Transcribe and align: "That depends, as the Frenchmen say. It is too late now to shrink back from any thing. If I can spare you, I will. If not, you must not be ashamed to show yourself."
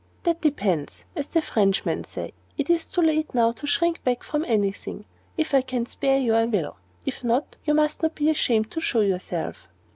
"That 0.23 0.41
depends, 0.41 1.05
as 1.15 1.27
the 1.27 1.43
Frenchmen 1.43 2.05
say. 2.05 2.33
It 2.57 2.71
is 2.71 2.87
too 2.87 3.03
late 3.03 3.35
now 3.35 3.51
to 3.51 3.67
shrink 3.67 4.03
back 4.03 4.23
from 4.23 4.43
any 4.47 4.71
thing. 4.71 5.05
If 5.37 5.53
I 5.53 5.61
can 5.61 5.85
spare 5.85 6.17
you, 6.17 6.33
I 6.33 6.45
will. 6.45 6.77
If 7.05 7.23
not, 7.23 7.55
you 7.65 7.75
must 7.75 8.01
not 8.01 8.15
be 8.15 8.31
ashamed 8.31 8.71
to 8.71 8.81
show 8.81 9.01
yourself." 9.01 9.67